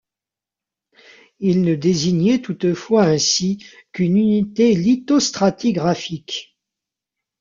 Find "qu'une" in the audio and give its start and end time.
3.91-4.17